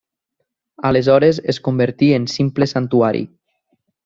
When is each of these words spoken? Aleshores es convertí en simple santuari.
Aleshores 0.89 1.43
es 1.53 1.61
convertí 1.69 2.11
en 2.15 2.27
simple 2.39 2.65
santuari. 2.73 3.23